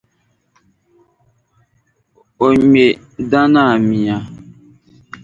[2.43, 2.85] O ŋme
[3.29, 4.17] Danaa mia.